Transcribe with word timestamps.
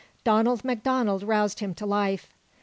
Donald 0.23 0.65
MacDonald 0.65 1.21
roused 1.21 1.59
him 1.59 1.75
to 1.75 1.85
life. 1.85 2.33